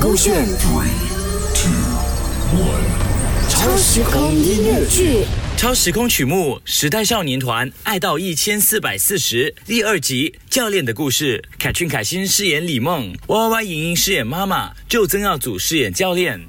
[0.00, 0.46] 勾选
[3.48, 5.24] 超时空音乐剧。
[5.56, 16.38] 超时空曲目《时代少年团》爱到一千四百四十第二集教练的故事，凯俊凯欣饰演李梦，，Y Y 莹莹饰演妈妈，就曾耀祖饰演教练。
[16.38, 16.48] 你们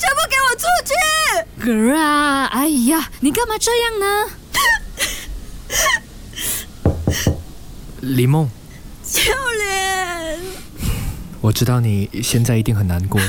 [0.00, 0.94] 全部给我出去！
[1.66, 4.30] 哥啊，哎呀，你干嘛这样呢？
[8.00, 8.48] 李梦，
[11.42, 13.20] 我知道你现在一定很难过。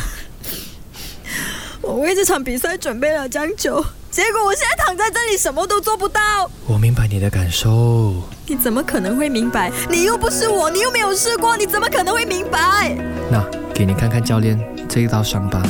[1.82, 6.22] 我为这场比赛准备了将就，结果我现在躺在这里什么都做不到。
[6.68, 8.14] 我明白你的感受。
[8.46, 9.72] 你怎么可能会明白？
[9.90, 12.96] 你又不是我，你又没有试过，你怎么可能会明白？
[13.32, 15.62] 那给你看看教练这一道伤疤。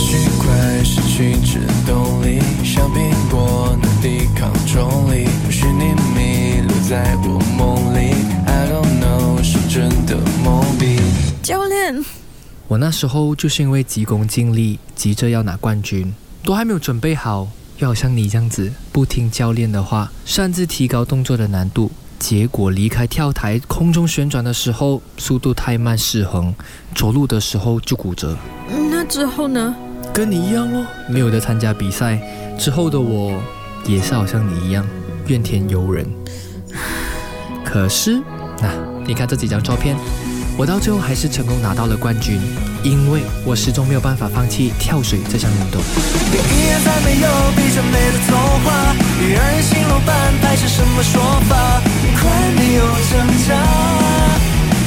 [0.00, 7.77] 失快失去制动力，像苹果能抵抗重力，或许你迷路在我梦
[12.66, 26.54] 我那时候就是因为急功近利，急着要拿冠军，都还没有准备好，又好像你这样子不听教练的话，擅自提高动作的难度，结果离开跳台空中旋转的时候速度太慢失衡，
[26.94, 28.36] 着陆的时候就骨折。
[28.90, 29.74] 那之后呢？
[30.12, 32.20] 跟你一样哦，没有得参加比赛
[32.58, 33.40] 之后的我，
[33.86, 34.86] 也是好像你一样
[35.26, 36.06] 怨天尤人。
[37.64, 38.20] 可是，
[38.60, 38.72] 那
[39.06, 39.96] 你看这几张照片。
[40.58, 42.40] 我到最后还是成功拿到了冠军，
[42.82, 45.78] 因为我始终没有办法放弃跳水这项运动。
[45.78, 48.34] 一而再没有比较美的童
[48.66, 48.90] 话，
[49.22, 51.54] 让人心落般拍是什么说法？
[52.18, 52.26] 快
[52.58, 53.54] 没有挣扎，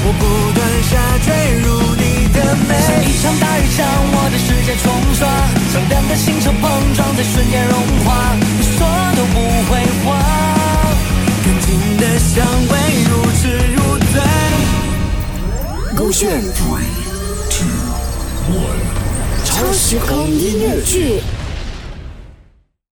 [0.04, 0.60] 我不断
[0.92, 1.32] 下坠
[1.64, 2.76] 入你的美。
[2.76, 5.24] 像一场大雨将我的世界冲刷，
[5.72, 6.68] 像两个星球碰
[7.00, 8.21] 撞在瞬间融化，
[16.02, 16.42] 勾选
[19.46, 21.22] 超时空音乐剧。